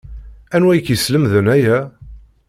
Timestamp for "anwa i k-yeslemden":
0.55-1.47